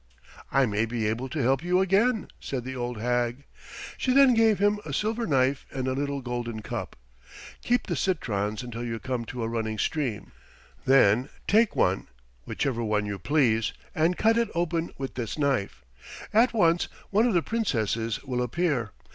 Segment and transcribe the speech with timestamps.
[0.51, 3.43] "I may be able to help you again," said the old hag.
[3.97, 6.95] She then gave him a silver knife and a little golden cup.
[7.61, 10.31] "Keep the citrons until you come to a running stream.
[10.85, 12.07] Then take one,
[12.45, 15.83] whichever one you please, and cut it open with this knife.
[16.33, 18.93] At once one of the Princesses will appear.